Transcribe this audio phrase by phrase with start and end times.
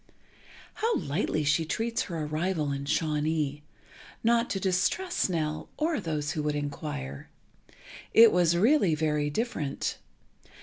[0.81, 6.55] How lightly she treats her arrival in Shawnee—not to distress Nell, or those who would
[6.55, 7.29] inquire.
[8.11, 9.99] It was really very different.